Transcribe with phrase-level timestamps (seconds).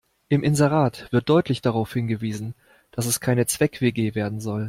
[0.29, 2.55] Im Inserat wird deutlich darauf hingewiesen,
[2.89, 4.59] dass es keine Zweck-WG werden soll.